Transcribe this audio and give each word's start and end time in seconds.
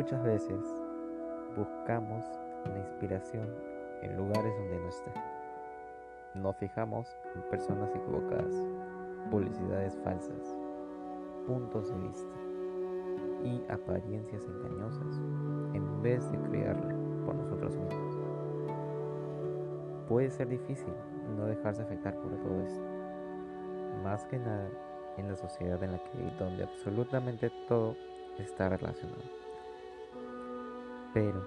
Muchas 0.00 0.22
veces 0.22 0.58
buscamos 1.54 2.24
la 2.64 2.78
inspiración 2.78 3.46
en 4.00 4.16
lugares 4.16 4.50
donde 4.56 4.78
no 4.78 4.88
está. 4.88 5.12
Nos 6.36 6.56
fijamos 6.56 7.14
en 7.34 7.42
personas 7.50 7.94
equivocadas, 7.94 8.54
publicidades 9.30 9.98
falsas, 10.02 10.56
puntos 11.46 11.90
de 11.90 11.98
vista 11.98 12.34
y 13.44 13.62
apariencias 13.70 14.46
engañosas 14.46 15.20
en 15.74 16.00
vez 16.00 16.32
de 16.32 16.38
crearlo 16.48 16.88
por 17.26 17.34
nosotros 17.34 17.76
mismos. 17.76 18.18
Puede 20.08 20.30
ser 20.30 20.48
difícil 20.48 20.94
no 21.36 21.44
dejarse 21.44 21.82
afectar 21.82 22.14
por 22.14 22.30
todo 22.38 22.62
esto, 22.62 22.86
más 24.02 24.24
que 24.24 24.38
nada 24.38 24.70
en 25.18 25.28
la 25.28 25.36
sociedad 25.36 25.84
en 25.84 25.92
la 25.92 25.98
que 25.98 26.42
donde 26.42 26.62
absolutamente 26.62 27.52
todo 27.68 27.94
está 28.38 28.70
relacionado. 28.70 29.39
Pero 31.12 31.42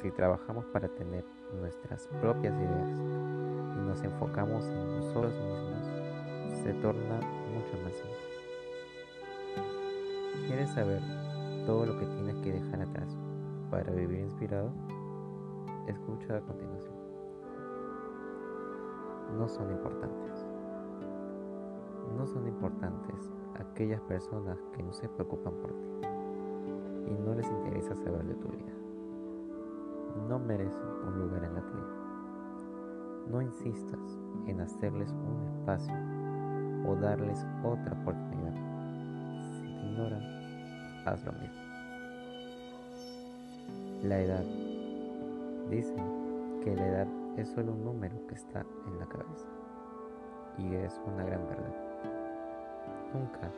si 0.00 0.10
trabajamos 0.10 0.66
para 0.66 0.86
tener 0.88 1.24
nuestras 1.58 2.06
propias 2.20 2.54
ideas 2.54 2.98
y 3.76 3.80
nos 3.80 4.02
enfocamos 4.02 4.66
en 4.66 4.96
nosotros 4.98 5.32
mismos, 5.32 6.62
se 6.62 6.74
torna 6.74 7.16
mucho 7.54 7.72
más 7.82 7.94
simple. 7.94 8.28
¿Quieres 10.46 10.68
saber 10.70 11.00
todo 11.64 11.86
lo 11.86 11.98
que 11.98 12.04
tienes 12.04 12.36
que 12.36 12.52
dejar 12.52 12.82
atrás 12.82 13.16
para 13.70 13.90
vivir 13.92 14.20
inspirado? 14.20 14.70
Escucha 15.86 16.36
a 16.36 16.40
continuación. 16.42 16.94
No 19.38 19.48
son 19.48 19.70
importantes. 19.70 20.46
No 22.14 22.26
son 22.26 22.46
importantes 22.46 23.32
aquellas 23.54 24.02
personas 24.02 24.58
que 24.76 24.82
no 24.82 24.92
se 24.92 25.08
preocupan 25.08 25.54
por 25.54 25.72
ti 25.72 26.08
y 27.06 27.14
no 27.24 27.34
les 27.34 27.46
interesa 27.46 27.94
saber 27.96 28.24
de 28.24 28.34
tu 28.34 28.48
vida 28.48 28.67
no 30.28 30.38
merecen 30.38 30.86
un 31.06 31.18
lugar 31.18 31.42
en 31.42 31.54
la 31.54 31.62
tuya. 31.62 33.28
No 33.28 33.40
insistas 33.40 34.18
en 34.46 34.60
hacerles 34.60 35.10
un 35.10 35.42
espacio 35.46 35.94
o 36.86 36.94
darles 36.96 37.46
otra 37.64 37.92
oportunidad. 38.02 38.54
Si 39.52 39.62
te 39.62 39.86
ignoran, 39.86 40.22
haz 41.06 41.24
lo 41.24 41.32
mismo. 41.32 41.62
La 44.02 44.20
edad. 44.20 44.44
Dicen 45.70 46.60
que 46.62 46.76
la 46.76 46.86
edad 46.86 47.08
es 47.36 47.48
solo 47.48 47.72
un 47.72 47.84
número 47.84 48.26
que 48.26 48.34
está 48.34 48.64
en 48.86 48.98
la 48.98 49.06
cabeza. 49.06 49.48
Y 50.58 50.74
es 50.74 51.00
una 51.06 51.24
gran 51.24 51.46
verdad. 51.46 51.74
Nunca 53.14 53.50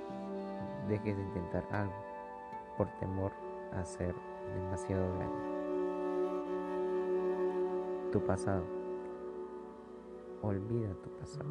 dejes 0.88 1.16
de 1.16 1.22
intentar 1.22 1.64
algo 1.72 1.94
por 2.76 2.88
temor 2.98 3.32
a 3.72 3.84
ser 3.84 4.14
demasiado 4.54 5.12
grande 5.16 5.59
tu 8.10 8.20
pasado. 8.20 8.64
Olvida 10.42 10.92
tu 11.02 11.10
pasado. 11.10 11.48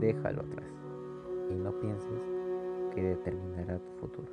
Déjalo 0.00 0.42
atrás. 0.42 0.70
Y 1.50 1.54
no 1.54 1.72
pienses 1.80 2.22
que 2.94 3.02
determinará 3.02 3.78
tu 3.78 3.90
futuro. 4.00 4.28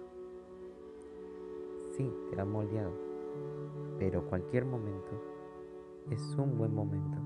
Sí, 1.95 2.11
te 2.29 2.41
ha 2.41 2.45
moldeado. 2.45 2.91
Pero 3.99 4.25
cualquier 4.27 4.65
momento 4.65 5.11
es 6.09 6.35
un 6.37 6.57
buen 6.57 6.73
momento 6.73 7.17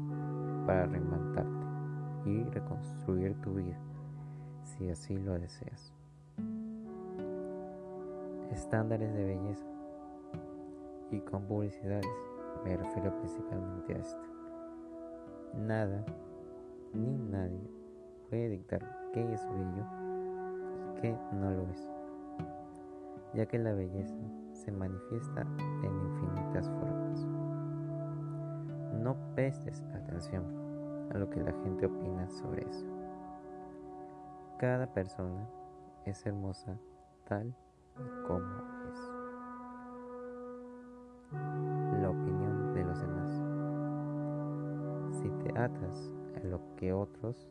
para 0.65 0.85
reinventarte 0.85 1.65
y 2.25 2.43
reconstruir 2.43 3.39
tu 3.41 3.53
vida, 3.53 3.79
si 4.63 4.89
así 4.89 5.17
lo 5.17 5.33
deseas. 5.33 5.93
Estándares 8.51 9.13
de 9.13 9.25
belleza 9.25 9.65
y 11.11 11.19
con 11.21 11.43
publicidades 11.43 12.07
me 12.63 12.77
refiero 12.77 13.15
principalmente 13.17 13.93
a 13.93 13.97
esto. 13.97 14.21
Nada 15.53 16.05
ni 16.93 17.17
nadie 17.17 17.69
puede 18.29 18.49
dictar 18.49 18.81
qué 19.13 19.33
es 19.33 19.45
bello 19.45 19.85
y 20.97 21.01
qué 21.01 21.17
no 21.33 21.51
lo 21.51 21.63
es, 21.69 21.89
ya 23.33 23.45
que 23.45 23.59
la 23.59 23.73
belleza 23.73 24.15
se 24.53 24.71
manifiesta 24.71 25.41
en 25.83 26.01
infinitas 26.01 26.69
formas. 26.69 27.25
No 29.01 29.15
prestes 29.35 29.83
atención 29.93 30.43
a 31.13 31.17
lo 31.17 31.29
que 31.29 31.41
la 31.41 31.51
gente 31.63 31.85
opina 31.85 32.29
sobre 32.29 32.67
eso. 32.69 32.85
Cada 34.57 34.87
persona 34.87 35.47
es 36.05 36.25
hermosa 36.25 36.77
tal 37.27 37.53
como 38.27 38.64
a 45.71 46.45
lo 46.45 46.61
que 46.75 46.93
otros 46.93 47.47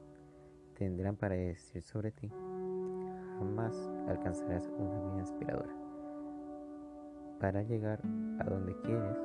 tendrán 0.75 1.17
para 1.17 1.35
decir 1.35 1.83
sobre 1.83 2.13
ti, 2.13 2.31
jamás 3.39 3.77
alcanzarás 4.09 4.69
una 4.79 5.01
vida 5.01 5.19
inspiradora. 5.19 5.75
Para 7.41 7.63
llegar 7.63 8.01
a 8.39 8.45
donde 8.45 8.77
quieres, 8.83 9.19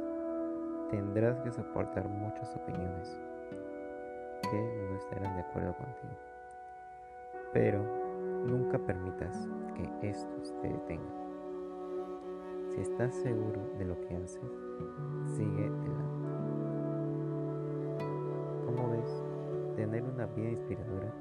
tendrás 0.90 1.40
que 1.42 1.52
soportar 1.52 2.08
muchas 2.10 2.56
opiniones 2.56 3.22
que 4.50 4.88
no 4.90 4.98
estarán 4.98 5.36
de 5.36 5.42
acuerdo 5.42 5.76
contigo. 5.76 6.18
Pero 7.54 7.84
nunca 8.48 8.80
permitas 8.80 9.48
que 9.76 10.10
estos 10.10 10.54
te 10.62 10.68
detengan. 10.68 11.20
Si 12.70 12.82
estás 12.82 13.14
seguro 13.14 13.62
de 13.78 13.86
lo 13.86 14.00
que 14.02 14.16
haces, 14.16 14.52
sigue 15.36 15.66
adelante. 15.68 16.09
Tener 19.76 20.04
una 20.04 20.26
vida 20.26 20.50
inspiradora 20.50 21.14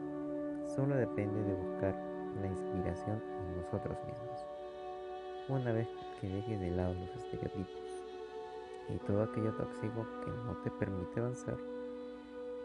solo 0.74 0.96
depende 0.96 1.42
de 1.42 1.54
buscar 1.54 1.94
la 2.40 2.46
inspiración 2.46 3.22
en 3.40 3.56
nosotros 3.58 3.96
mismos. 4.06 4.46
Una 5.48 5.72
vez 5.72 5.86
que 6.18 6.28
dejes 6.28 6.58
de 6.58 6.70
lado 6.70 6.94
los 6.94 7.14
estereotipos 7.14 8.04
y 8.88 8.96
todo 9.06 9.22
aquello 9.22 9.52
tóxico 9.52 10.06
que 10.24 10.30
no 10.30 10.56
te 10.64 10.70
permite 10.70 11.20
avanzar 11.20 11.58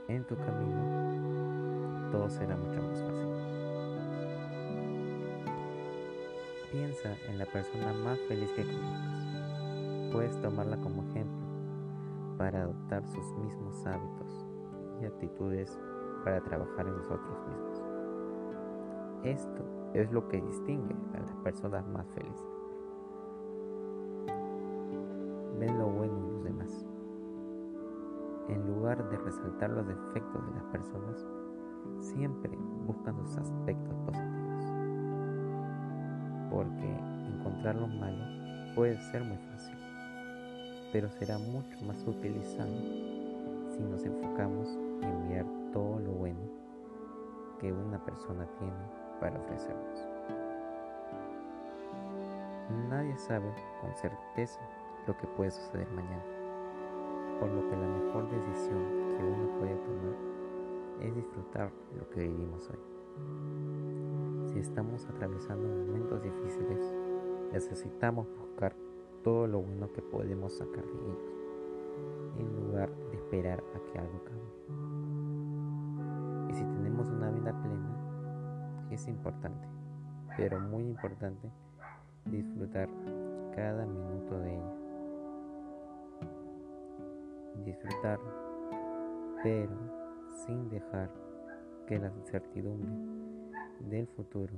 en 0.08 0.24
tu 0.24 0.38
camino, 0.38 2.10
todo 2.12 2.30
será 2.30 2.56
mucho 2.56 2.82
más 2.82 3.04
fácil. 3.04 3.28
Piensa 6.72 7.16
en 7.30 7.40
la 7.40 7.46
persona 7.46 7.94
más 8.06 8.20
feliz 8.22 8.50
que 8.54 8.64
conozcas. 8.64 10.12
Puedes 10.14 10.42
tomarla 10.42 10.78
como 10.78 11.04
ejemplo 11.10 11.44
para 12.38 12.64
adoptar 12.64 13.06
sus 13.06 13.32
mismos 13.34 13.86
hábitos 13.86 14.43
actitudes 15.06 15.80
para 16.24 16.42
trabajar 16.42 16.88
en 16.88 16.98
nosotros 16.98 17.38
mismos. 17.48 17.84
Esto 19.24 19.64
es 19.94 20.12
lo 20.12 20.28
que 20.28 20.42
distingue 20.42 20.96
a 21.16 21.20
las 21.20 21.32
personas 21.44 21.88
más 21.88 22.06
felices. 22.10 22.48
Ven 25.60 25.80
lo 25.80 25.88
bueno 25.88 26.18
en 26.18 26.34
los 26.34 26.44
demás. 26.44 26.86
En 28.50 28.68
lugar 28.68 29.10
de 29.10 29.18
resaltar 29.18 29.70
los 29.70 29.88
defectos 29.88 30.46
de 30.46 30.54
las 30.56 30.64
personas, 30.66 31.26
siempre 32.00 32.52
buscan 32.86 33.16
sus 33.18 33.38
aspectos 33.38 33.96
positivos. 34.06 34.66
Porque 36.52 37.00
encontrar 37.34 37.76
lo 37.76 37.88
malo 37.88 38.26
puede 38.76 39.00
ser 39.12 39.24
muy 39.24 39.38
fácil, 39.38 39.78
pero 40.92 41.10
será 41.12 41.38
mucho 41.38 41.80
más 41.86 42.06
utilizado 42.06 43.13
si 43.74 43.82
nos 43.82 44.06
enfocamos 44.06 44.70
en 45.02 45.28
mirar 45.28 45.46
todo 45.72 46.00
lo 46.00 46.12
bueno 46.12 46.42
que 47.60 47.72
una 47.72 48.04
persona 48.06 48.48
tiene 48.60 48.74
para 49.20 49.40
ofrecernos. 49.40 50.08
Nadie 52.90 53.18
sabe 53.18 53.52
con 53.82 53.94
certeza 53.96 54.60
lo 55.08 55.18
que 55.18 55.28
puede 55.28 55.52
suceder 55.52 55.88
mañana, 55.92 56.24
por 57.40 57.50
lo 57.50 57.68
que 57.70 57.76
la 57.76 57.88
mejor 57.88 58.30
decisión 58.30 58.84
que 59.18 59.24
uno 59.24 59.60
puede 59.60 59.76
tomar 59.76 60.16
es 61.02 61.16
disfrutar 61.16 61.72
lo 61.98 62.10
que 62.12 62.22
vivimos 62.22 62.70
hoy. 62.70 64.52
Si 64.52 64.60
estamos 64.60 65.06
atravesando 65.08 65.68
momentos 65.68 66.22
difíciles, 66.22 66.94
necesitamos 67.52 68.28
buscar 68.38 68.76
todo 69.24 69.48
lo 69.48 69.62
bueno 69.62 69.92
que 69.92 70.02
podemos 70.02 70.54
sacar 70.54 70.84
de 70.84 71.06
ellos, 71.06 71.33
esperar 73.34 73.64
a 73.74 73.92
que 73.92 73.98
algo 73.98 74.24
cambie. 74.26 74.54
Y 76.50 76.54
si 76.54 76.64
tenemos 76.64 77.10
una 77.10 77.32
vida 77.32 77.52
plena, 77.64 77.90
es 78.92 79.08
importante, 79.08 79.68
pero 80.38 80.60
muy 80.60 80.84
importante, 80.84 81.50
disfrutar 82.26 82.88
cada 83.56 83.88
minuto 83.88 84.40
de 84.40 84.54
ella. 84.54 84.74
Disfrutar, 87.66 88.20
pero 89.42 89.74
sin 90.46 90.70
dejar 90.70 91.10
que 91.88 91.98
la 91.98 92.10
incertidumbre 92.10 92.92
del 93.90 94.06
futuro 94.10 94.54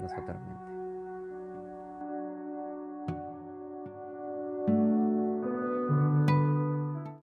nos 0.00 0.12
atormente. 0.12 0.73